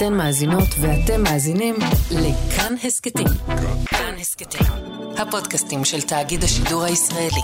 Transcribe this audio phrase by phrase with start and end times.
[0.00, 1.74] אתן מאזינות ואתם מאזינים
[2.10, 3.26] לכאן הסכתים.
[3.86, 4.66] כאן הסכתים,
[5.18, 7.40] הפודקאסטים של תאגיד השידור הישראלי.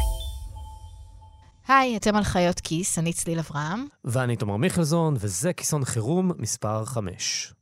[1.69, 3.87] היי, אתם על חיות כיס, אני צליל אברהם.
[4.04, 7.53] ואני תומר מיכלזון, וזה כיסון חירום מספר 5.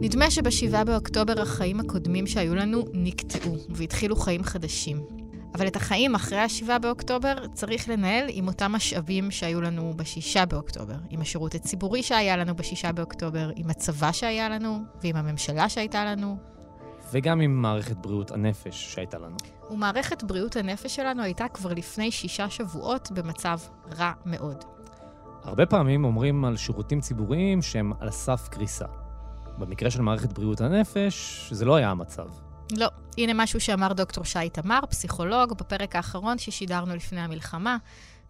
[0.00, 5.17] נדמה שבשבעה באוקטובר החיים הקודמים שהיו לנו נקטעו, והתחילו חיים חדשים.
[5.58, 10.94] אבל את החיים אחרי השבעה באוקטובר צריך לנהל עם אותם משאבים שהיו לנו בשישה באוקטובר.
[11.10, 16.38] עם השירות הציבורי שהיה לנו בשישה באוקטובר, עם הצבא שהיה לנו, ועם הממשלה שהייתה לנו.
[17.12, 19.36] וגם עם מערכת בריאות הנפש שהייתה לנו.
[19.70, 23.58] ומערכת בריאות הנפש שלנו הייתה כבר לפני שישה שבועות במצב
[23.98, 24.64] רע מאוד.
[25.42, 28.86] הרבה פעמים אומרים על שירותים ציבוריים שהם על סף קריסה.
[29.58, 32.47] במקרה של מערכת בריאות הנפש, זה לא היה המצב.
[32.70, 32.88] לא.
[33.18, 37.76] הנה משהו שאמר דוקטור שי תמר, פסיכולוג, בפרק האחרון ששידרנו לפני המלחמה,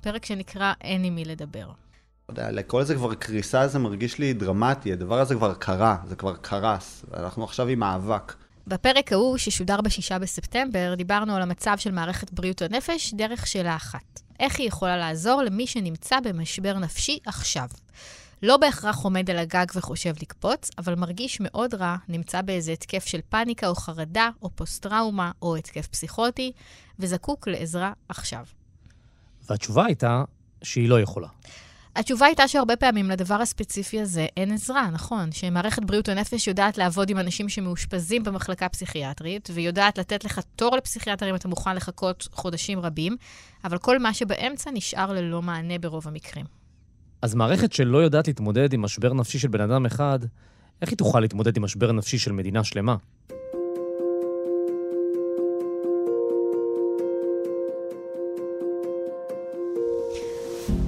[0.00, 1.66] פרק שנקרא "אין עם מי לדבר".
[1.66, 6.16] לא יודע, לקרוא לזה כבר קריסה זה מרגיש לי דרמטי, הדבר הזה כבר קרה, זה
[6.16, 8.34] כבר קרס, ואנחנו עכשיו עם מאבק.
[8.66, 14.20] בפרק ההוא, ששודר בשישה בספטמבר, דיברנו על המצב של מערכת בריאות הנפש דרך שאלה אחת.
[14.40, 17.66] איך היא יכולה לעזור למי שנמצא במשבר נפשי עכשיו?
[18.42, 23.20] לא בהכרח עומד על הגג וחושב לקפוץ, אבל מרגיש מאוד רע, נמצא באיזה התקף של
[23.28, 26.52] פאניקה או חרדה, או פוסט-טראומה, או התקף פסיכוטי,
[26.98, 28.44] וזקוק לעזרה עכשיו.
[29.48, 30.24] והתשובה הייתה
[30.62, 31.28] שהיא לא יכולה.
[31.96, 35.32] התשובה הייתה שהרבה פעמים לדבר הספציפי הזה אין עזרה, נכון?
[35.32, 41.30] שמערכת בריאות הנפש יודעת לעבוד עם אנשים שמאושפזים במחלקה פסיכיאטרית, ויודעת לתת לך תור לפסיכיאטר
[41.30, 43.16] אם אתה מוכן לחכות חודשים רבים,
[43.64, 46.57] אבל כל מה שבאמצע נשאר ללא מענה ברוב המקרים.
[47.22, 50.18] אז מערכת שלא יודעת להתמודד עם משבר נפשי של בן אדם אחד,
[50.82, 52.96] איך היא תוכל להתמודד עם משבר נפשי של מדינה שלמה?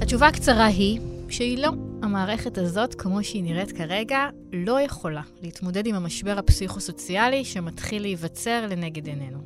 [0.00, 1.70] התשובה הקצרה היא שהיא לא.
[2.02, 9.06] המערכת הזאת, כמו שהיא נראית כרגע, לא יכולה להתמודד עם המשבר הפסיכו-סוציאלי שמתחיל להיווצר לנגד
[9.06, 9.38] עינינו.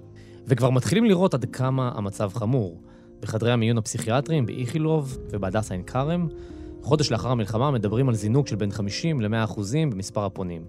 [0.47, 2.81] וכבר מתחילים לראות עד כמה המצב חמור.
[3.21, 6.29] בחדרי המיון הפסיכיאטריים באיכילוב ובהדסה עין כרם,
[6.85, 10.65] חודש לאחר המלחמה מדברים על זינוק של בין 50 ל-100 אחוזים במספר הפונים.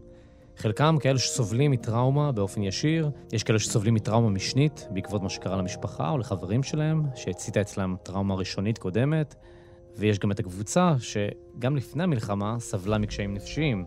[0.58, 6.10] חלקם כאלה שסובלים מטראומה באופן ישיר, יש כאלה שסובלים מטראומה משנית בעקבות מה שקרה למשפחה
[6.10, 9.36] או לחברים שלהם, שהציתה אצלם טראומה ראשונית קודמת,
[9.98, 13.86] ויש גם את הקבוצה שגם לפני המלחמה סבלה מקשיים נפשיים,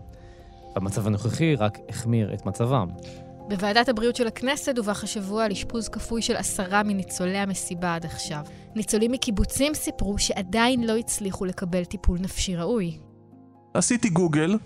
[0.74, 2.88] והמצב הנוכחי רק החמיר את מצבם.
[3.48, 8.40] בוועדת הבריאות של הכנסת דווח השבוע על אשפוז כפוי של עשרה מניצולי המסיבה עד עכשיו.
[8.76, 12.98] ניצולים מקיבוצים סיפרו שעדיין לא הצליחו לקבל טיפול נפשי ראוי.
[13.74, 14.56] עשיתי גוגל,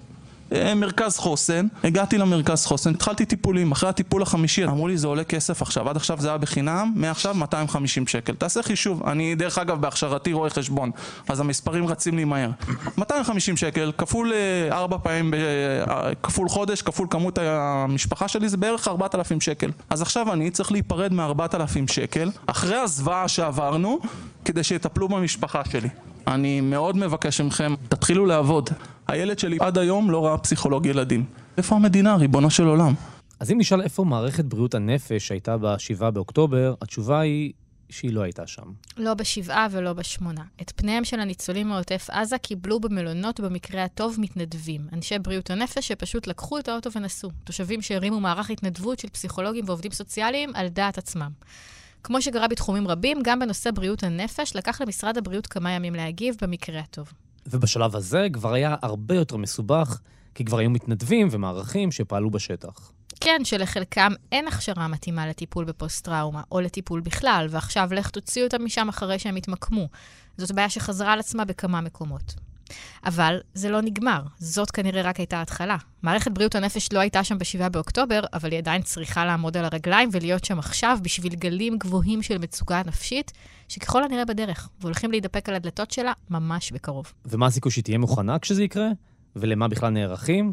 [0.77, 5.63] מרכז חוסן, הגעתי למרכז חוסן, התחלתי טיפולים, אחרי הטיפול החמישי אמרו לי זה עולה כסף
[5.63, 8.35] עכשיו, עד עכשיו זה היה בחינם, מעכשיו 250 שקל.
[8.35, 10.91] תעשה חישוב, אני דרך אגב בהכשרתי רואה חשבון,
[11.29, 12.51] אז המספרים רצים לי מהר.
[12.99, 14.33] 250 שקל, כפול
[14.71, 19.71] 4 אה, פעמים, אה, כפול חודש, כפול כמות המשפחה שלי, זה בערך 4,000 שקל.
[19.91, 23.99] אז עכשיו אני צריך להיפרד מ-4,000 שקל, אחרי הזוועה שעברנו,
[24.45, 25.89] כדי שיטפלו במשפחה שלי.
[26.27, 28.71] אני מאוד מבקש מכם, תתחילו לעבוד.
[29.09, 31.25] הילד שלי עד היום לא ראה פסיכולוג ילדים.
[31.57, 32.95] איפה המדינה, ריבונו של עולם?
[33.41, 37.53] אז אם נשאל איפה מערכת בריאות הנפש הייתה ב-7 באוקטובר, התשובה היא
[37.91, 38.63] שהיא לא הייתה שם.
[38.97, 40.43] לא בשבעה ולא בשמונה.
[40.63, 46.27] את פניהם של הניצולים מעוטף עזה קיבלו במלונות במקרה הטוב מתנדבים, אנשי בריאות הנפש שפשוט
[46.27, 47.31] לקחו את האוטו ונסעו.
[47.45, 51.31] תושבים שהרימו מערך התנדבות של פסיכולוגים ועובדים סוציאליים על דעת עצמם.
[52.05, 56.81] כמו שקרה בתחומים רבים, גם בנושא בריאות הנפש לקח למשרד הבריאות כמה ימים להגיב במקרה
[56.81, 57.13] הטוב.
[57.47, 60.01] ובשלב הזה כבר היה הרבה יותר מסובך,
[60.35, 62.93] כי כבר היו מתנדבים ומערכים שפעלו בשטח.
[63.21, 68.89] כן, שלחלקם אין הכשרה מתאימה לטיפול בפוסט-טראומה, או לטיפול בכלל, ועכשיו לך תוציאו אותם משם
[68.89, 69.89] אחרי שהם התמקמו.
[70.37, 72.35] זאת בעיה שחזרה על עצמה בכמה מקומות.
[73.05, 75.77] אבל זה לא נגמר, זאת כנראה רק הייתה התחלה.
[76.03, 80.09] מערכת בריאות הנפש לא הייתה שם ב-7 באוקטובר, אבל היא עדיין צריכה לעמוד על הרגליים
[80.13, 83.33] ולהיות שם עכשיו בשביל גלים גבוהים של מצוקה נפשית,
[83.69, 87.13] שככל הנראה בדרך, והולכים להידפק על הדלתות שלה ממש בקרוב.
[87.25, 88.89] ומה הסיכוי שהיא תהיה מוכנה כשזה יקרה?
[89.37, 90.53] ולמה בכלל נערכים?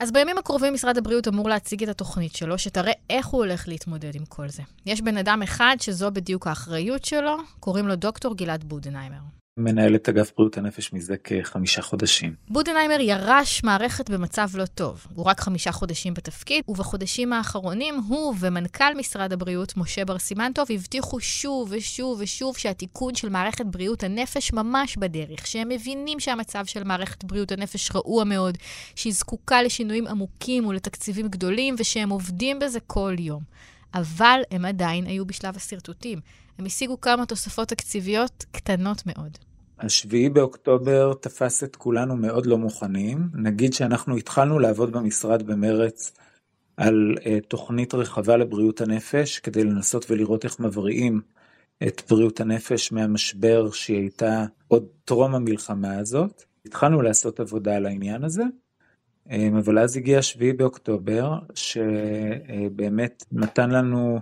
[0.00, 4.14] אז בימים הקרובים משרד הבריאות אמור להציג את התוכנית שלו, שתראה איך הוא הולך להתמודד
[4.14, 4.62] עם כל זה.
[4.86, 9.35] יש בן אדם אחד שזו בדיוק האחריות שלו, קוראים לו דוקטור גלעד בודנהיימר.
[9.58, 12.34] מנהלת אגף בריאות הנפש מזה כחמישה חודשים.
[12.48, 15.06] בודנהיימר ירש מערכת במצב לא טוב.
[15.14, 21.20] הוא רק חמישה חודשים בתפקיד, ובחודשים האחרונים הוא ומנכ"ל משרד הבריאות, משה בר סימנטוב, הבטיחו
[21.20, 27.24] שוב ושוב ושוב שהתיקון של מערכת בריאות הנפש ממש בדרך, שהם מבינים שהמצב של מערכת
[27.24, 28.58] בריאות הנפש רעוע מאוד,
[28.94, 33.42] שהיא זקוקה לשינויים עמוקים ולתקציבים גדולים, ושהם עובדים בזה כל יום.
[33.94, 36.20] אבל הם עדיין היו בשלב השרטוטים.
[36.58, 39.38] הם השיגו כמה תוספות תקציביות קטנות מאוד.
[39.78, 43.28] השביעי באוקטובר תפס את כולנו מאוד לא מוכנים.
[43.34, 46.12] נגיד שאנחנו התחלנו לעבוד במשרד במרץ
[46.76, 51.20] על uh, תוכנית רחבה לבריאות הנפש, כדי לנסות ולראות איך מבריאים
[51.82, 56.44] את בריאות הנפש מהמשבר שהיא הייתה עוד טרום המלחמה הזאת.
[56.66, 58.42] התחלנו לעשות עבודה על העניין הזה,
[59.30, 64.20] אה, אבל אז הגיע השביעי באוקטובר, שבאמת נתן לנו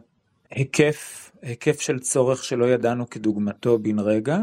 [0.51, 4.39] היקף, היקף של צורך שלא ידענו כדוגמתו בן רגע,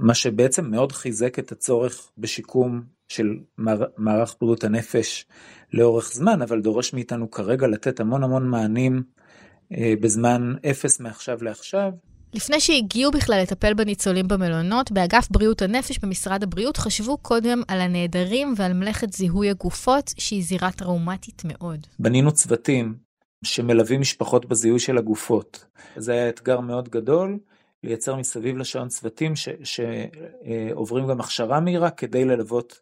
[0.00, 3.26] מה שבעצם מאוד חיזק את הצורך בשיקום של
[3.98, 5.26] מערך בריאות הנפש
[5.72, 9.02] לאורך זמן, אבל דורש מאיתנו כרגע לתת המון המון מענים
[9.72, 11.92] אה, בזמן אפס מעכשיו לעכשיו.
[12.34, 18.54] לפני שהגיעו בכלל לטפל בניצולים במלונות, באגף בריאות הנפש במשרד הבריאות חשבו קודם על הנעדרים
[18.56, 21.86] ועל מלאכת זיהוי הגופות, שהיא זירה טראומטית מאוד.
[21.98, 22.94] בנינו צוותים
[23.44, 25.64] שמלווים משפחות בזיהוי של הגופות.
[25.96, 27.38] זה היה אתגר מאוד גדול,
[27.84, 29.32] לייצר מסביב לשעון צוותים
[29.64, 32.80] שעוברים גם הכשרה מהירה כדי ללוות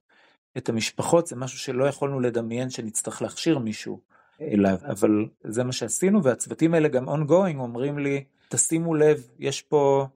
[0.59, 4.01] את המשפחות, זה משהו שלא יכולנו לדמיין שנצטרך להכשיר מישהו
[4.41, 10.07] אליו, אבל זה מה שעשינו, והצוותים האלה גם ongoing אומרים לי, תשימו לב, יש פה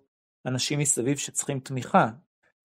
[0.46, 2.08] אנשים מסביב שצריכים תמיכה.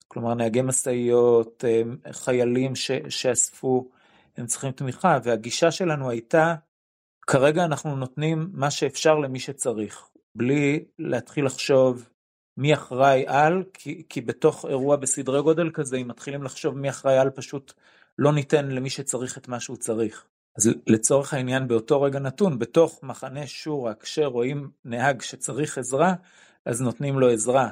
[0.07, 1.63] כלומר, נהגי משאיות,
[2.11, 3.89] חיילים ש, שאספו,
[4.37, 6.55] הם צריכים תמיכה, והגישה שלנו הייתה,
[7.21, 12.09] כרגע אנחנו נותנים מה שאפשר למי שצריך, בלי להתחיל לחשוב
[12.57, 17.17] מי אחראי על, כי, כי בתוך אירוע בסדרי גודל כזה, אם מתחילים לחשוב מי אחראי
[17.17, 17.73] על, פשוט
[18.17, 20.25] לא ניתן למי שצריך את מה שהוא צריך.
[20.57, 26.13] אז לצורך העניין באותו רגע נתון, בתוך מחנה שורה, כשרואים נהג שצריך עזרה,
[26.65, 27.69] אז נותנים לו עזרה.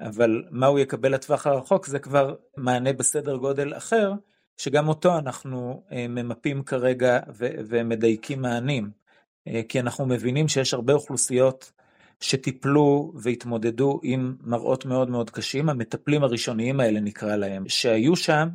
[0.00, 4.12] אבל מה הוא יקבל לטווח הרחוק זה כבר מענה בסדר גודל אחר,
[4.56, 8.90] שגם אותו אנחנו אה, ממפים כרגע ומדייקים מענים.
[9.48, 11.72] אה, כי אנחנו מבינים שיש הרבה אוכלוסיות
[12.20, 18.48] שטיפלו והתמודדו עם מראות מאוד מאוד קשים, המטפלים הראשוניים האלה נקרא להם, שהיו שם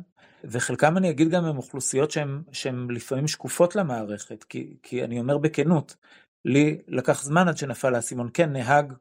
[0.44, 2.10] וחלקם אני אגיד גם הם אוכלוסיות
[2.52, 5.96] שהן לפעמים שקופות למערכת, כי, כי אני אומר בכנות,
[6.44, 8.92] לי לקח זמן עד שנפל האסימון, כן, נהג,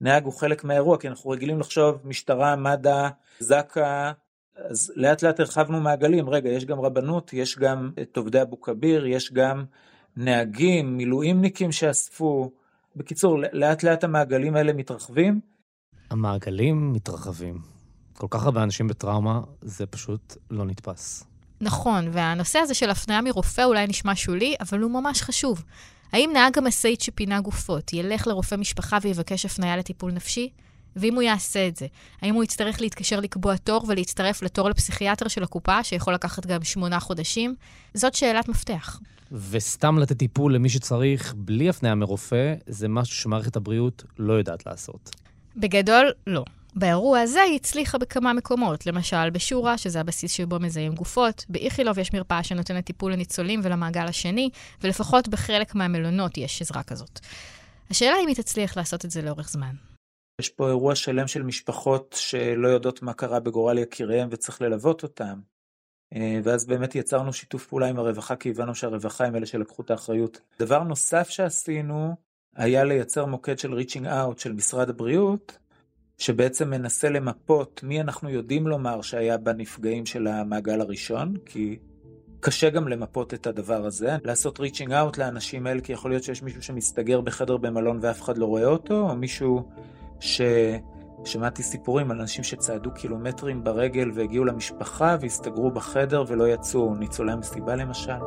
[0.00, 3.08] נהג הוא חלק מהאירוע, כי אנחנו רגילים לחשוב משטרה, מד"א,
[3.40, 4.12] זק"א,
[4.56, 9.06] אז לאט לאט הרחבנו מעגלים, רגע, יש גם רבנות, יש גם את עובדי אבו כביר,
[9.06, 9.64] יש גם
[10.16, 12.50] נהגים, מילואימניקים שאספו,
[12.96, 15.40] בקיצור, לאט לאט המעגלים האלה מתרחבים.
[16.10, 17.58] המעגלים מתרחבים.
[18.12, 21.24] כל כך הרבה אנשים בטראומה, זה פשוט לא נתפס.
[21.60, 25.64] נכון, והנושא הזה של הפניה מרופא אולי נשמע שולי, אבל הוא ממש חשוב.
[26.12, 30.48] האם נהג המשאית שפינה גופות ילך לרופא משפחה ויבקש הפניה לטיפול נפשי?
[30.96, 31.86] ואם הוא יעשה את זה,
[32.22, 37.00] האם הוא יצטרך להתקשר לקבוע תור ולהצטרף לתור לפסיכיאטר של הקופה, שיכול לקחת גם שמונה
[37.00, 37.54] חודשים?
[37.94, 39.00] זאת שאלת מפתח.
[39.50, 45.10] וסתם לתת טיפול למי שצריך בלי הפניה מרופא, זה משהו שמערכת הבריאות לא יודעת לעשות.
[45.56, 46.44] בגדול, לא.
[46.74, 52.12] באירוע הזה היא הצליחה בכמה מקומות, למשל בשורה, שזה הבסיס שבו מזהים גופות, באיכילוב יש
[52.12, 54.50] מרפאה שנותנת טיפול לניצולים ולמעגל השני,
[54.82, 57.20] ולפחות בחלק מהמלונות יש עזרה כזאת.
[57.90, 59.89] השאלה אם היא תצליח לעשות את זה לאורך זמן.
[60.40, 65.40] יש פה אירוע שלם של משפחות שלא יודעות מה קרה בגורל יקיריהם וצריך ללוות אותם.
[66.14, 69.90] אה, ואז באמת יצרנו שיתוף פעולה עם הרווחה, כי הבנו שהרווחה הם אלה שלקחו את
[69.90, 70.40] האחריות.
[70.58, 72.14] דבר נוסף שעשינו
[72.56, 75.58] היה לייצר מוקד של reaching out של משרד הבריאות,
[76.18, 81.78] שבעצם מנסה למפות מי אנחנו יודעים לומר שהיה בנפגעים של המעגל הראשון, כי
[82.40, 86.42] קשה גם למפות את הדבר הזה, לעשות reaching out לאנשים האלה, כי יכול להיות שיש
[86.42, 89.68] מישהו שמסתגר בחדר במלון ואף אחד לא רואה אותו, או מישהו
[90.20, 90.40] ש...
[91.24, 97.76] שמעתי סיפורים על אנשים שצעדו קילומטרים ברגל והגיעו למשפחה והסתגרו בחדר ולא יצאו, ניצולי המסיבה
[97.76, 98.20] למשל.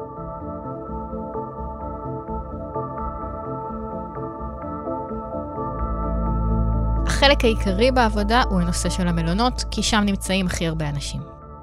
[7.07, 11.21] החלק העיקרי בעבודה הוא הנושא של המלונות, כי שם נמצאים הכי הרבה אנשים.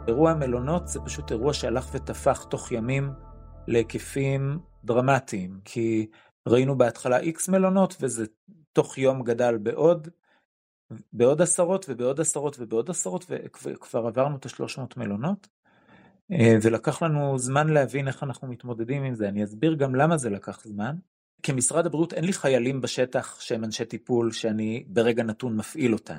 [0.08, 3.10] אירוע המלונות זה פשוט אירוע שהלך ותפח תוך ימים
[3.68, 6.06] להיקפים דרמטיים, כי
[6.48, 8.24] ראינו בהתחלה איקס מלונות וזה
[8.72, 10.08] תוך יום גדל בעוד,
[11.12, 15.48] בעוד עשרות ובעוד עשרות ובעוד עשרות, וכבר עברנו את ה-300 מלונות.
[16.32, 19.28] אה, ולקח לנו זמן להבין איך אנחנו מתמודדים עם זה.
[19.28, 20.96] אני אסביר גם למה זה לקח זמן.
[21.42, 26.18] כמשרד הבריאות אין לי חיילים בשטח שהם אנשי טיפול שאני ברגע נתון מפעיל אותם.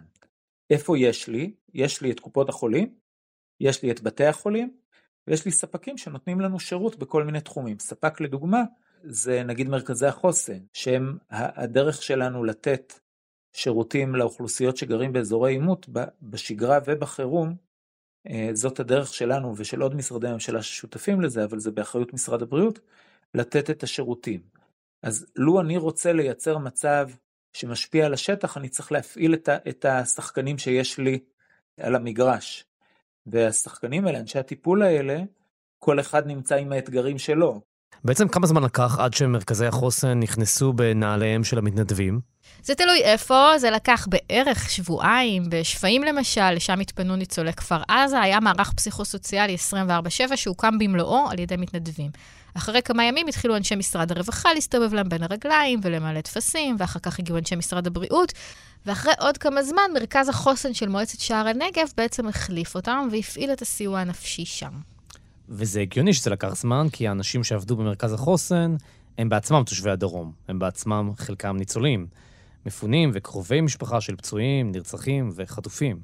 [0.70, 1.54] איפה יש לי?
[1.74, 2.94] יש לי את קופות החולים,
[3.60, 4.72] יש לי את בתי החולים,
[5.28, 7.80] ויש לי ספקים שנותנים לנו שירות בכל מיני תחומים.
[7.80, 8.64] ספק לדוגמה
[9.04, 12.94] זה נגיד מרכזי החוסן, שהם הדרך שלנו לתת
[13.54, 15.90] שירותים לאוכלוסיות שגרים באזורי עימות
[16.22, 17.56] בשגרה ובחירום.
[18.30, 22.80] אה, זאת הדרך שלנו ושל עוד משרדי ממשלה ששותפים לזה, אבל זה באחריות משרד הבריאות,
[23.34, 24.42] לתת את השירותים.
[25.04, 27.10] אז לו אני רוצה לייצר מצב
[27.54, 31.20] שמשפיע על השטח, אני צריך להפעיל את, את השחקנים שיש לי
[31.78, 32.66] על המגרש.
[33.26, 35.24] והשחקנים האלה, אנשי הטיפול האלה,
[35.80, 37.62] כל אחד נמצא עם האתגרים שלו.
[38.06, 42.20] בעצם כמה זמן לקח עד שמרכזי החוסן נכנסו בנעליהם של המתנדבים?
[42.64, 45.44] זה תלוי איפה, זה לקח בערך שבועיים.
[45.50, 51.58] בשפיים למשל, לשם התפנו ניצולי כפר עזה, היה מערך פסיכוסוציאלי 24/7 שהוקם במלואו על ידי
[51.58, 52.12] מתנדבים.
[52.54, 57.20] אחרי כמה ימים התחילו אנשי משרד הרווחה להסתובב להם בין הרגליים ולמלא טפסים, ואחר כך
[57.20, 58.34] הגיעו אנשי משרד הבריאות,
[58.86, 63.62] ואחרי עוד כמה זמן, מרכז החוסן של מועצת שער הנגב בעצם החליף אותם והפעיל את
[63.62, 64.91] הסיוע הנפשי שם.
[65.52, 68.76] וזה הגיוני שזה לקח זמן, כי האנשים שעבדו במרכז החוסן
[69.18, 70.32] הם בעצמם תושבי הדרום.
[70.48, 72.08] הם בעצמם חלקם ניצולים.
[72.66, 76.00] מפונים וקרובי משפחה של פצועים, נרצחים וחטופים.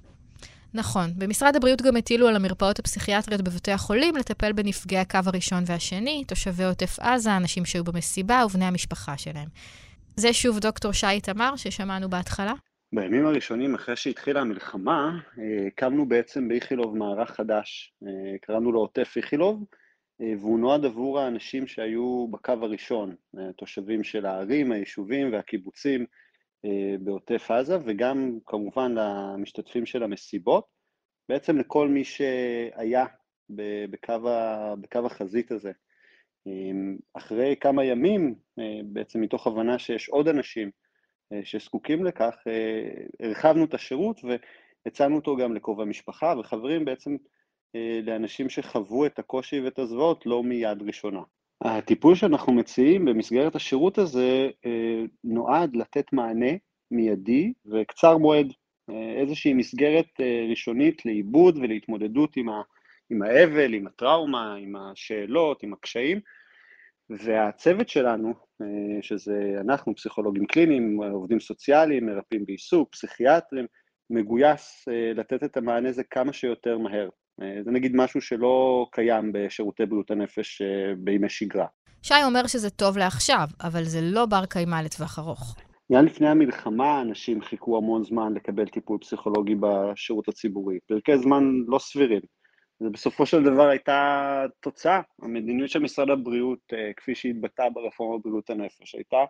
[0.73, 1.13] נכון.
[1.17, 6.63] במשרד הבריאות גם הטילו על המרפאות הפסיכיאטריות בבתי החולים לטפל בנפגעי הקו הראשון והשני, תושבי
[6.63, 9.47] עוטף עזה, אנשים שהיו במסיבה ובני המשפחה שלהם.
[10.15, 12.53] זה שוב דוקטור שי תמר, ששמענו בהתחלה.
[12.93, 19.13] בימים הראשונים אחרי שהתחילה המלחמה, אה, הקמנו בעצם באיכילוב מערך חדש, אה, קראנו לו עוטף
[19.17, 19.65] איכילוב,
[20.21, 23.15] אה, והוא נועד עבור האנשים שהיו בקו הראשון,
[23.57, 26.05] תושבים של הערים, היישובים והקיבוצים
[26.99, 30.65] בעוטף עזה, וגם כמובן למשתתפים של המסיבות,
[31.29, 33.05] בעצם לכל מי שהיה
[33.89, 35.71] בקו, ה, בקו החזית הזה.
[37.13, 38.35] אחרי כמה ימים,
[38.85, 40.71] בעצם מתוך הבנה שיש עוד אנשים
[41.43, 44.21] שזקוקים לכך, אה, הרחבנו את השירות
[44.85, 47.15] והצענו אותו גם לקרובי משפחה וחברים בעצם
[47.75, 51.21] אה, לאנשים שחוו את הקושי ואת הזוועות לא מיד ראשונה.
[51.61, 54.49] הטיפול שאנחנו מציעים במסגרת השירות הזה
[55.23, 56.51] נועד לתת מענה
[56.91, 58.53] מיידי וקצר מועד,
[59.17, 62.37] איזושהי מסגרת ראשונית לעיבוד ולהתמודדות
[63.09, 66.19] עם האבל, עם הטראומה, עם השאלות, עם הקשיים,
[67.09, 73.65] והצוות שלנו, אה, שזה אנחנו, פסיכולוגים קליניים, עובדים סוציאליים, מרפאים בעיסוק, פסיכיאטרים,
[74.09, 77.09] מגויס אה, לתת את המענה הזה כמה שיותר מהר.
[77.41, 80.61] אה, זה נגיד משהו שלא קיים בשירותי בריאות הנפש
[80.97, 81.65] בימי שגרה.
[82.03, 85.55] שי אומר שזה טוב לעכשיו, אבל זה לא בר קיימא לטווח ארוך.
[85.91, 91.79] גם לפני המלחמה אנשים חיכו המון זמן לקבל טיפול פסיכולוגי בשירות הציבורי, פרקי זמן לא
[91.79, 92.21] סבירים.
[92.79, 95.01] זה בסופו של דבר הייתה תוצאה.
[95.21, 99.25] המדיניות של משרד הבריאות, אה, כפי שהתבטאה ברפורמה בבריאות הנפש, הייתה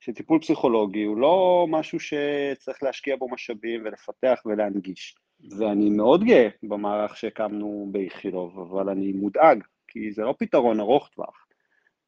[0.00, 5.14] שטיפול פסיכולוגי הוא לא משהו שצריך להשקיע בו משאבים ולפתח ולהנגיש.
[5.58, 11.46] ואני מאוד גאה במערך שהקמנו באיכילוב, אבל אני מודאג, כי זה לא פתרון ארוך טווח.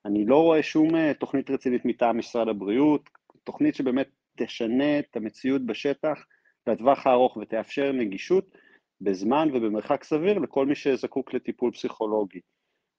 [0.05, 3.11] אני לא רואה שום אה, תוכנית רצינית מטעם משרד הבריאות,
[3.45, 6.27] תוכנית שבאמת תשנה את המציאות בשטח
[6.67, 8.66] לטווח הארוך ותאפשר נגישות.
[9.01, 12.41] בזמן ובמרחק סביר לכל מי שזקוק לטיפול פסיכולוגי.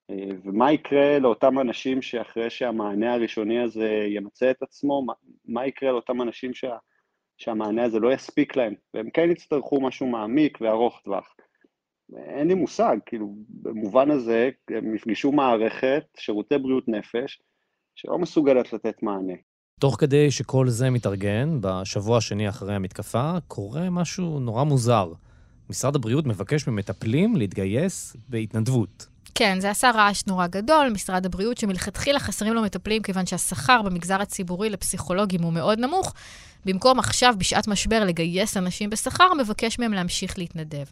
[0.10, 5.14] אה, ומה יקרה לאותם אנשים שאחרי שהמענה הראשוני הזה ימצא את עצמו, מה,
[5.46, 6.78] מה יקרה לאותם אנשים שה,
[7.38, 11.36] שהמענה הזה לא יספיק להם, והם כן יצטרכו משהו מעמיק וארוך טווח.
[12.16, 17.42] אין לי מושג, כאילו, במובן הזה הם יפגשו מערכת, שירותי בריאות נפש,
[17.96, 19.34] שלא מסוגלת לתת מענה.
[19.80, 25.12] תוך כדי שכל זה מתארגן, בשבוע השני אחרי המתקפה, קורה משהו נורא מוזר.
[25.70, 29.08] משרד הבריאות מבקש ממטפלים להתגייס בהתנדבות.
[29.36, 30.90] כן, זה עשה רעש נורא גדול.
[30.90, 36.14] משרד הבריאות, שמלכתחילה חסרים לו מטפלים, כיוון שהשכר במגזר הציבורי לפסיכולוגים הוא מאוד נמוך,
[36.66, 40.86] במקום עכשיו, בשעת משבר, לגייס אנשים בשכר, מבקש מהם להמשיך להתנדב.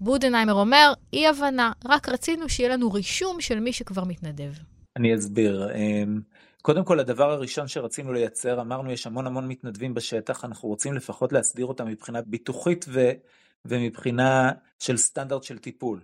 [0.00, 4.52] בודנהיימר אומר, אי-הבנה, רק רצינו שיהיה לנו רישום של מי שכבר מתנדב.
[4.96, 5.68] אני אסביר.
[5.74, 6.20] אמ,
[6.62, 11.32] קודם כל, הדבר הראשון שרצינו לייצר, אמרנו, יש המון המון מתנדבים בשטח, אנחנו רוצים לפחות
[11.32, 13.10] להסדיר אותם מבחינה ביטוחית ו...
[13.64, 16.00] ומבחינה של סטנדרט של טיפול.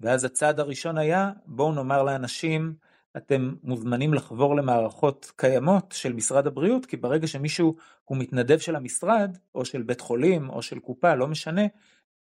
[0.00, 2.74] ואז הצעד הראשון היה, בואו נאמר לאנשים,
[3.16, 9.38] אתם מוזמנים לחבור למערכות קיימות של משרד הבריאות, כי ברגע שמישהו הוא מתנדב של המשרד,
[9.54, 11.62] או של בית חולים, או של קופה, לא משנה,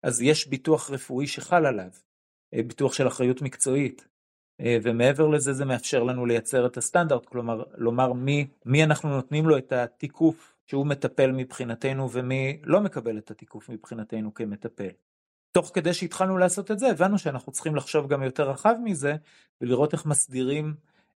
[0.03, 1.89] אז יש ביטוח רפואי שחל עליו,
[2.53, 4.07] אה, ביטוח של אחריות מקצועית.
[4.61, 9.45] אה, ומעבר לזה זה מאפשר לנו לייצר את הסטנדרט, כלומר לומר מי, מי אנחנו נותנים
[9.47, 14.89] לו את התיקוף שהוא מטפל מבחינתנו ומי לא מקבל את התיקוף מבחינתנו כמטפל.
[15.51, 19.15] תוך כדי שהתחלנו לעשות את זה הבנו שאנחנו צריכים לחשוב גם יותר רחב מזה
[19.61, 20.73] ולראות איך מסדירים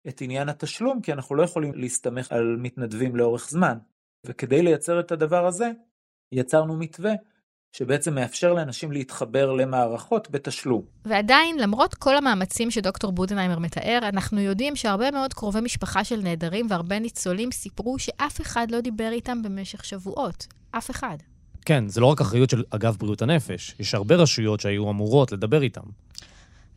[0.09, 3.79] את עניין התשלום כי אנחנו לא יכולים להסתמך על מתנדבים לאורך זמן
[4.25, 5.71] וכדי לייצר את הדבר הזה
[6.33, 7.13] יצרנו מתווה
[7.73, 10.83] שבעצם מאפשר לאנשים להתחבר למערכות בתשלום.
[11.05, 16.67] ועדיין, למרות כל המאמצים שדוקטור בודנהיימר מתאר, אנחנו יודעים שהרבה מאוד קרובי משפחה של נעדרים
[16.71, 20.47] והרבה ניצולים סיפרו שאף אחד לא דיבר איתם במשך שבועות.
[20.71, 21.17] אף אחד.
[21.65, 25.63] כן, זה לא רק אחריות של אגף בריאות הנפש, יש הרבה רשויות שהיו אמורות לדבר
[25.63, 25.83] איתם.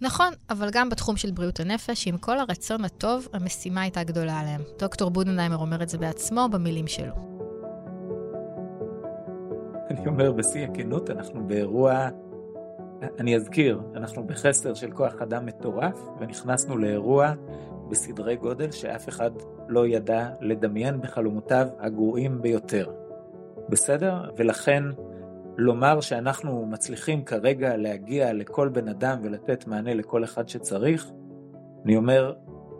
[0.02, 4.62] נכון, אבל גם בתחום של בריאות הנפש, עם כל הרצון הטוב, המשימה הייתה גדולה עליהם.
[4.80, 7.35] דוקטור בודנהיימר אומר את זה בעצמו במילים שלו.
[9.98, 12.10] אני אומר בשיא הכנות, אנחנו באירוע
[13.20, 17.34] אני אזכיר, אנחנו בחסר של כוח אדם מטורף, ונכנסנו לאירוע
[17.90, 19.32] בסדרי גודל שאף אחד
[19.68, 22.92] לא ידע לדמיין בחלומותיו הגרועים ביותר.
[23.70, 24.32] בסדר?
[24.38, 24.84] ולכן
[25.58, 31.12] לומר שאנחנו מצליחים כרגע להגיע לכל בן אדם ולתת מענה לכל אחד שצריך,
[31.86, 32.34] אני אומר,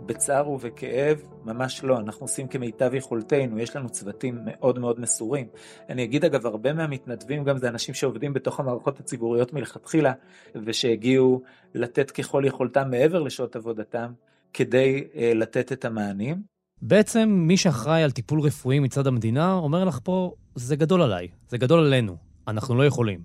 [0.06, 5.48] בצער ובכאב, ממש לא, אנחנו עושים כמיטב יכולתנו, יש לנו צוותים מאוד מאוד מסורים.
[5.90, 10.14] אני אגיד אגב, הרבה מהמתנדבים גם זה אנשים שעובדים בתוך המערכות הציבוריות מלכתחילה,
[10.56, 11.42] ושהגיעו
[11.74, 14.12] לתת ככל יכולתם מעבר לשעות עבודתם,
[14.54, 16.42] כדי uh, לתת את המענים.
[16.82, 21.58] בעצם מי שאחראי על טיפול רפואי מצד המדינה אומר לך פה, זה גדול עליי, זה
[21.58, 23.20] גדול עלינו, אנחנו לא יכולים.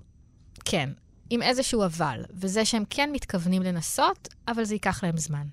[0.64, 0.90] כן,
[1.30, 5.46] עם איזשהו אבל, וזה שהם כן מתכוונים לנסות, אבל זה ייקח להם זמן.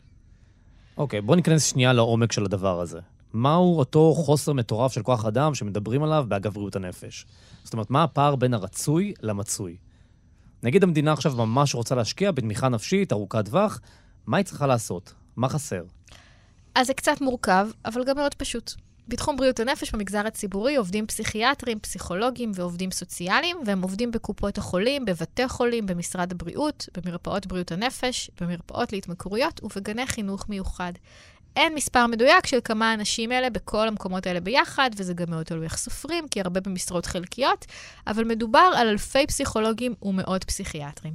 [0.97, 2.99] אוקיי, בוא ניכנס שנייה לעומק של הדבר הזה.
[3.33, 7.25] מהו אותו חוסר מטורף של כוח אדם שמדברים עליו באגף בריאות הנפש?
[7.63, 9.77] זאת אומרת, מה הפער בין הרצוי למצוי?
[10.63, 13.79] נגיד המדינה עכשיו ממש רוצה להשקיע בתמיכה נפשית ארוכת טווח,
[14.27, 15.13] מה היא צריכה לעשות?
[15.35, 15.83] מה חסר?
[16.75, 18.73] אז זה קצת מורכב, אבל גם מאוד פשוט.
[19.07, 25.47] בתחום בריאות הנפש במגזר הציבורי עובדים פסיכיאטרים, פסיכולוגים ועובדים סוציאליים, והם עובדים בקופות החולים, בבתי
[25.47, 30.93] חולים, במשרד הבריאות, במרפאות בריאות הנפש, במרפאות להתמכרויות ובגני חינוך מיוחד.
[31.55, 35.65] אין מספר מדויק של כמה אנשים אלה בכל המקומות האלה ביחד, וזה גם מאוד תלוי
[35.65, 37.65] איך סופרים, כי הרבה במשרות חלקיות,
[38.07, 41.13] אבל מדובר על אלפי פסיכולוגים ומאות פסיכיאטרים.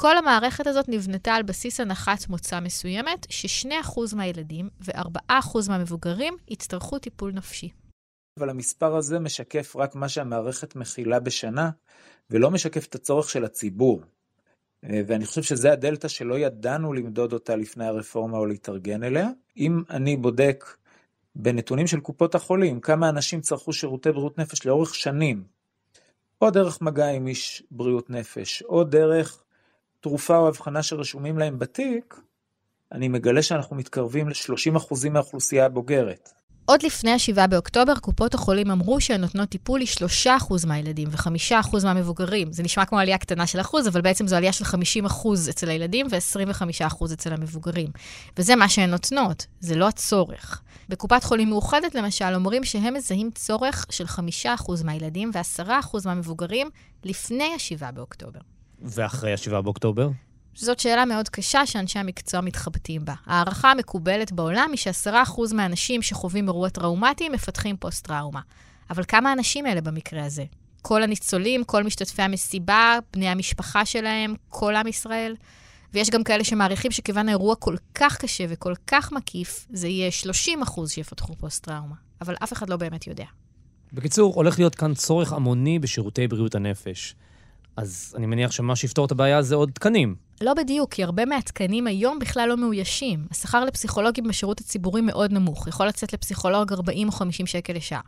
[0.00, 7.32] כל המערכת הזאת נבנתה על בסיס הנחת מוצא מסוימת, ש-2% מהילדים ו-4% מהמבוגרים יצטרכו טיפול
[7.32, 7.68] נפשי.
[8.38, 11.70] אבל המספר הזה משקף רק מה שהמערכת מכילה בשנה,
[12.30, 14.02] ולא משקף את הצורך של הציבור.
[14.84, 19.28] אה, ואני חושב שזה הדלתא שלא ידענו למדוד אותה לפני הרפורמה או להתארגן אליה.
[19.56, 20.64] אם אני בודק
[21.36, 25.44] בנתונים של קופות החולים כמה אנשים צרכו שירותי בריאות נפש לאורך שנים,
[26.42, 29.42] או דרך מגע עם איש בריאות נפש, או דרך
[30.00, 32.20] תרופה או הבחנה שרשומים להם בתיק,
[32.92, 36.28] אני מגלה שאנחנו מתקרבים ל-30% מהאוכלוסייה הבוגרת.
[36.64, 42.52] עוד לפני ה-7 באוקטובר, קופות החולים אמרו שהן נותנות טיפול ל-3% מהילדים ו-5% מהמבוגרים.
[42.52, 44.68] זה נשמע כמו עלייה קטנה של אחוז, אבל בעצם זו עלייה של 50%
[45.50, 47.88] אצל הילדים ו-25% אצל המבוגרים.
[48.38, 50.62] וזה מה שהן נותנות, זה לא הצורך.
[50.88, 54.04] בקופת חולים מאוחדת, למשל, אומרים שהם מזהים צורך של
[54.44, 56.70] 5% מהילדים ו-10% מהמבוגרים
[57.04, 58.40] לפני ה-7 באוקטובר.
[58.82, 60.08] ואחרי ה-7 באוקטובר?
[60.54, 63.14] זאת שאלה מאוד קשה שאנשי המקצוע מתחבטים בה.
[63.26, 68.40] ההערכה המקובלת בעולם היא ש-10% מהאנשים שחווים אירוע טראומטי מפתחים פוסט-טראומה.
[68.90, 70.44] אבל כמה אנשים אלה במקרה הזה?
[70.82, 75.36] כל הניצולים, כל משתתפי המסיבה, בני המשפחה שלהם, כל עם ישראל?
[75.92, 80.60] ויש גם כאלה שמעריכים שכיוון האירוע כל כך קשה וכל כך מקיף, זה יהיה 30
[80.86, 81.94] שיפתחו פוסט-טראומה.
[82.20, 83.24] אבל אף אחד לא באמת יודע.
[83.92, 87.14] בקיצור, הולך להיות כאן צורך המוני בשירותי בריאות הנפש.
[87.80, 90.14] אז אני מניח שמה שיפתור את הבעיה זה עוד תקנים.
[90.40, 93.26] לא בדיוק, כי הרבה מהתקנים היום בכלל לא מאוישים.
[93.30, 95.68] השכר לפסיכולוגים בשירות הציבורי מאוד נמוך.
[95.68, 98.00] יכול לצאת לפסיכולוג 40 או 50 שקל לשעה.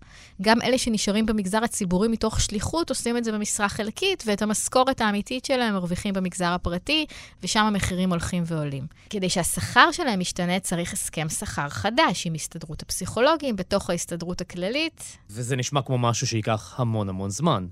[0.43, 5.45] גם אלה שנשארים במגזר הציבורי מתוך שליחות עושים את זה במשרה חלקית, ואת המשכורת האמיתית
[5.45, 7.07] שלהם מרוויחים במגזר הפרטי,
[7.43, 8.87] ושם המחירים הולכים ועולים.
[9.11, 15.19] כדי שהשכר שלהם ישתנה, צריך הסכם שכר חדש עם הסתדרות הפסיכולוגים, בתוך ההסתדרות הכללית.
[15.31, 17.67] וזה נשמע כמו משהו שייקח המון המון זמן.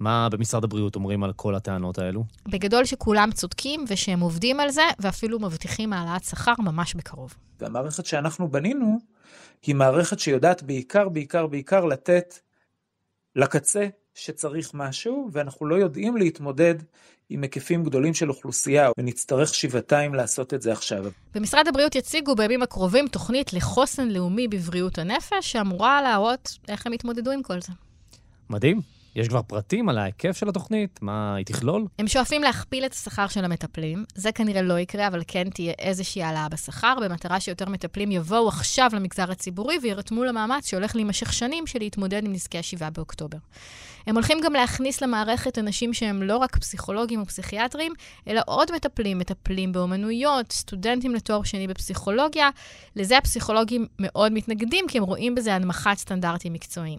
[0.00, 2.24] מה במשרד הבריאות אומרים על כל הטענות האלו?
[2.48, 7.34] בגדול שכולם צודקים ושהם עובדים על זה, ואפילו מבטיחים העלאת שכר ממש בקרוב.
[7.60, 8.98] והמערכת שאנחנו בנינו
[9.62, 12.38] היא מערכת שיודעת בעיקר, בעיקר, בעיקר לתת
[13.36, 16.74] לקצה שצריך משהו, ואנחנו לא יודעים להתמודד
[17.30, 21.04] עם היקפים גדולים של אוכלוסייה, ונצטרך שבעתיים לעשות את זה עכשיו.
[21.34, 27.30] במשרד הבריאות יציגו בימים הקרובים תוכנית לחוסן לאומי בבריאות הנפש, שאמורה להראות איך הם יתמודדו
[27.30, 27.72] עם כל זה.
[28.50, 28.93] מדהים.
[29.16, 30.98] יש כבר פרטים על ההיקף של התוכנית?
[31.02, 31.86] מה היא תכלול?
[31.98, 34.04] הם שואפים להכפיל את השכר של המטפלים.
[34.14, 38.90] זה כנראה לא יקרה, אבל כן תהיה איזושהי העלאה בשכר, במטרה שיותר מטפלים יבואו עכשיו
[38.92, 43.38] למגזר הציבורי וירתמו למאמץ שהולך להימשך שנים של להתמודד עם נזקי ה-7 באוקטובר.
[44.06, 47.92] הם הולכים גם להכניס למערכת אנשים שהם לא רק פסיכולוגים או פסיכיאטרים,
[48.28, 52.50] אלא עוד מטפלים, מטפלים באומנויות, סטודנטים לתואר שני בפסיכולוגיה.
[52.96, 56.98] לזה הפסיכולוגים מאוד מתנגדים, כי הם רואים בזה הנמכת סטנדרטים מקצועיים.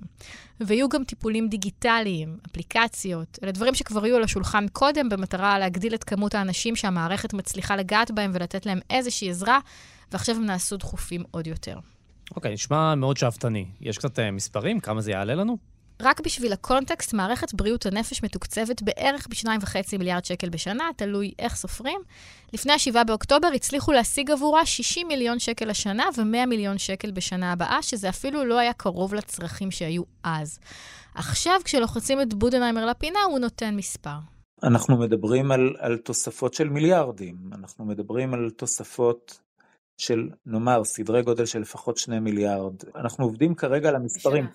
[0.59, 6.03] ויהיו גם טיפולים דיגיטליים, אפליקציות, אלה דברים שכבר היו על השולחן קודם, במטרה להגדיל את
[6.03, 9.59] כמות האנשים שהמערכת מצליחה לגעת בהם ולתת להם איזושהי עזרה,
[10.11, 11.79] ועכשיו הם נעשו דחופים עוד יותר.
[12.35, 13.65] אוקיי, נשמע מאוד שאפתני.
[13.81, 14.79] יש קצת uh, מספרים?
[14.79, 15.57] כמה זה יעלה לנו?
[16.01, 22.01] רק בשביל הקונטקסט, מערכת בריאות הנפש מתוקצבת בערך ב-2.5 מיליארד שקל בשנה, תלוי איך סופרים.
[22.53, 27.81] לפני ה-7 באוקטובר הצליחו להשיג עבורה 60 מיליון שקל השנה ו-100 מיליון שקל בשנה הבאה,
[27.81, 30.59] שזה אפילו לא היה קרוב לצרכים שהיו אז.
[31.15, 34.17] עכשיו, כשלוחצים את בודנהיימר לפינה, הוא נותן מספר.
[34.63, 39.39] אנחנו מדברים על, על תוספות של מיליארדים, אנחנו מדברים על תוספות
[39.97, 42.73] של נאמר סדרי גודל של לפחות שני מיליארד.
[42.95, 44.45] אנחנו עובדים כרגע על המספרים.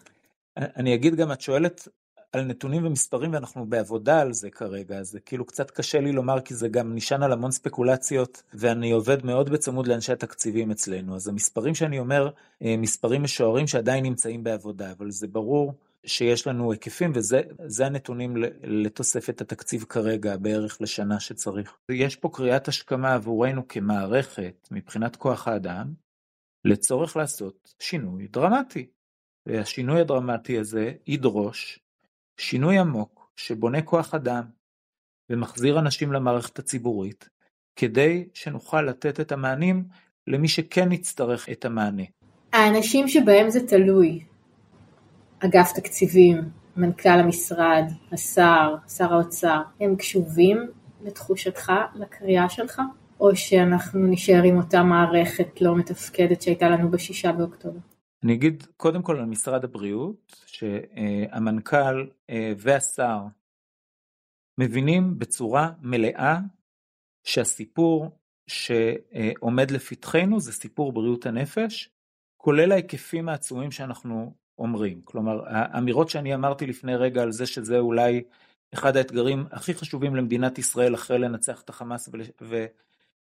[0.56, 1.88] אני אגיד גם, את שואלת
[2.32, 6.54] על נתונים ומספרים ואנחנו בעבודה על זה כרגע, זה כאילו קצת קשה לי לומר כי
[6.54, 11.74] זה גם נשען על המון ספקולציות ואני עובד מאוד בצמוד לאנשי התקציבים אצלנו, אז המספרים
[11.74, 12.30] שאני אומר,
[12.62, 15.74] אה, מספרים משוערים שעדיין נמצאים בעבודה, אבל זה ברור
[16.06, 21.76] שיש לנו היקפים וזה הנתונים לתוספת התקציב כרגע בערך לשנה שצריך.
[21.90, 25.92] יש פה קריאת השכמה עבורנו כמערכת מבחינת כוח האדם
[26.64, 28.86] לצורך לעשות שינוי דרמטי.
[29.46, 31.80] והשינוי הדרמטי הזה ידרוש
[32.36, 34.44] שינוי עמוק שבונה כוח אדם
[35.30, 37.28] ומחזיר אנשים למערכת הציבורית
[37.76, 39.84] כדי שנוכל לתת את המענים
[40.26, 42.02] למי שכן יצטרך את המענה.
[42.52, 44.24] האנשים שבהם זה תלוי,
[45.38, 46.40] אגף תקציבים,
[46.76, 50.66] מנכ"ל המשרד, השר, שר האוצר, הם קשובים
[51.02, 52.82] לתחושתך, לקריאה שלך?
[53.20, 57.78] או שאנחנו נשאר עם אותה מערכת לא מתפקדת שהייתה לנו בשישה באוקטובר?
[58.24, 63.18] אני אגיד קודם כל על משרד הבריאות, שהמנכ"ל אה, והשר
[64.58, 66.38] מבינים בצורה מלאה
[67.24, 71.90] שהסיפור שעומד לפתחנו זה סיפור בריאות הנפש,
[72.36, 75.00] כולל ההיקפים העצומים שאנחנו אומרים.
[75.04, 78.22] כלומר, האמירות שאני אמרתי לפני רגע על זה שזה אולי
[78.74, 82.08] אחד האתגרים הכי חשובים למדינת ישראל אחרי לנצח את החמאס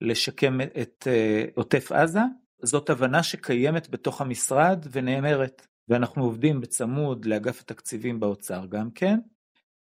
[0.02, 2.22] ולשקם את אה, עוטף עזה,
[2.64, 5.68] זאת הבנה שקיימת בתוך המשרד ונאמרת.
[5.90, 9.20] ואנחנו עובדים בצמוד לאגף התקציבים באוצר גם כן,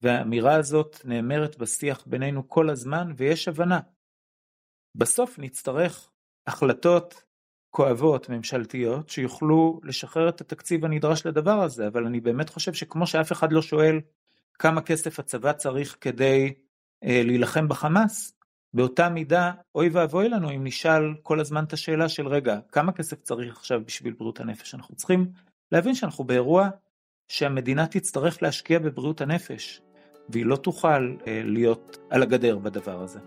[0.02, 3.80] והאמירה הזאת נאמרת בשיח בינינו כל הזמן ויש הבנה.
[4.94, 6.10] בסוף נצטרך
[6.46, 7.22] החלטות
[7.70, 13.32] כואבות ממשלתיות שיוכלו לשחרר את התקציב הנדרש לדבר הזה, אבל אני באמת חושב שכמו שאף
[13.32, 14.00] אחד לא שואל
[14.58, 16.54] כמה כסף הצבא צריך כדי
[17.04, 18.34] אה, להילחם בחמאס,
[18.74, 23.22] באותה מידה אוי ואבוי לנו אם נשאל כל הזמן את השאלה של רגע, כמה כסף
[23.22, 24.74] צריך עכשיו בשביל בריאות הנפש?
[24.74, 25.26] אנחנו צריכים
[25.72, 26.68] להבין שאנחנו באירוע
[27.28, 29.82] שהמדינה תצטרך להשקיע בבריאות הנפש,
[30.28, 33.18] והיא לא תוכל אה, להיות על הגדר בדבר הזה.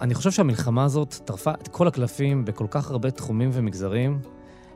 [0.00, 4.20] אני חושב שהמלחמה הזאת טרפה את כל הקלפים בכל כך הרבה תחומים ומגזרים,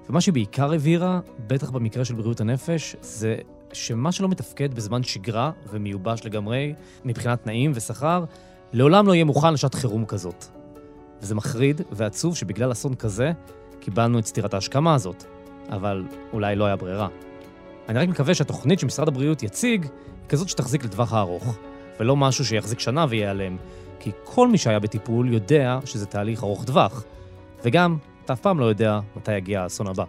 [0.09, 3.37] ומה שהיא בעיקר הבהירה, בטח במקרה של בריאות הנפש, זה
[3.72, 6.74] שמה שלא מתפקד בזמן שגרה ומיובש לגמרי,
[7.05, 8.24] מבחינת תנאים ושכר,
[8.73, 10.45] לעולם לא יהיה מוכן לשעת חירום כזאת.
[11.21, 13.33] וזה מחריד ועצוב שבגלל אסון כזה,
[13.81, 15.25] קיבלנו את סטירת ההשכמה הזאת.
[15.71, 17.09] אבל אולי לא היה ברירה.
[17.89, 21.59] אני רק מקווה שהתוכנית שמשרד הבריאות יציג היא כזאת שתחזיק לטווח הארוך,
[22.01, 23.57] ולא משהו שיחזיק שנה וייעלם,
[24.01, 27.05] כי כל מי שהיה בטיפול יודע שזה תהליך ארוך טווח,
[27.65, 30.05] וגם, אתה אף פעם לא יודע מתי יגיע האסון הבא.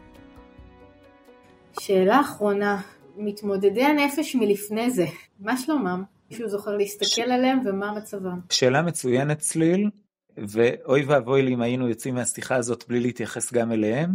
[1.80, 2.82] שאלה אחרונה,
[3.18, 5.06] מתמודדי הנפש מלפני זה,
[5.40, 6.04] מה שלומם?
[6.32, 7.20] מישהו זוכר להסתכל ש...
[7.20, 8.40] עליהם ומה מצבם?
[8.50, 9.90] שאלה מצוינת צליל,
[10.38, 14.10] ואוי ואבוי לי אם היינו יוצאים מהשיחה הזאת בלי להתייחס גם אליהם,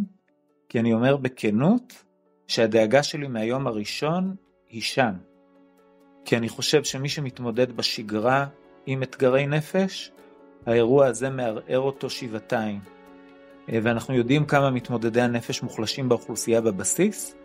[0.68, 2.04] כי אני אומר בכנות
[2.46, 4.34] שהדאגה שלי מהיום הראשון
[4.68, 5.12] היא שם.
[6.24, 8.46] כי אני חושב שמי שמתמודד בשגרה
[8.86, 10.12] עם אתגרי נפש,
[10.66, 12.80] האירוע הזה מערער אותו שבעתיים.
[13.72, 17.36] אה, ואנחנו יודעים כמה מתמודדי הנפש מוחלשים באוכלוסייה בבסיס,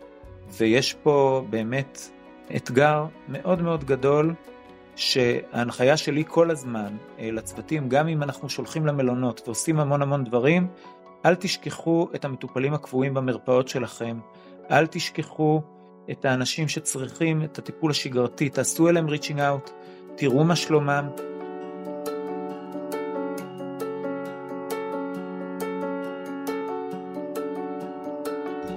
[0.48, 1.98] ויש פה באמת
[2.56, 4.34] אתגר מאוד מאוד גדול,
[4.96, 10.68] שההנחיה שלי כל הזמן אה, לצוותים, גם אם אנחנו שולחים למלונות ועושים המון המון דברים,
[11.26, 14.18] אל תשכחו את המטופלים הקבועים במרפאות שלכם,
[14.70, 15.62] אל תשכחו
[16.10, 19.70] את האנשים שצריכים את הטיפול השגרתי, תעשו אליהם ריצ'ינג אאוט,
[20.16, 21.08] תראו מה שלומם,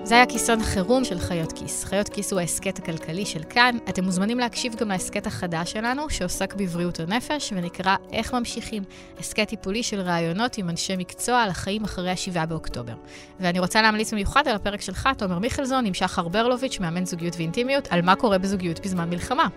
[0.05, 1.83] זה היה כיסון חירום של חיות כיס.
[1.83, 3.77] חיות כיס הוא ההסכת הכלכלי של כאן.
[3.89, 8.83] אתם מוזמנים להקשיב גם להסכת החדש שלנו, שעוסק בבריאות הנפש, ונקרא איך ממשיכים.
[9.19, 12.93] הסכת טיפולי של ראיונות עם אנשי מקצוע על החיים אחרי ה-7 באוקטובר.
[13.39, 17.87] ואני רוצה להמליץ במיוחד על הפרק שלך, תומר מיכלזון, עם שחר ברלוביץ', מאמן זוגיות ואינטימיות,
[17.91, 19.47] על מה קורה בזוגיות בזמן מלחמה.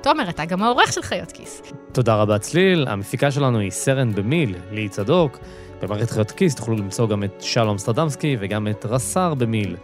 [0.00, 1.62] תומר, אתה גם העורך של חיות כיס.
[1.92, 2.86] תודה רבה, צליל.
[2.88, 5.38] המפיקה שלנו היא סרן במיל, ליהי צדוק.
[5.82, 9.76] במערכת חיות כיס תוכלו למצוא גם את שלום סטרדמסקי וגם את רס"ר במיל.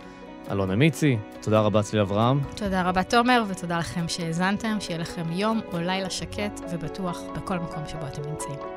[0.51, 2.41] אלונה מיצי, תודה רבה צליל אברהם.
[2.57, 7.83] תודה רבה תומר, ותודה לכם שהאזנתם, שיהיה לכם יום או לילה שקט ובטוח בכל מקום
[7.87, 8.76] שבו אתם נמצאים.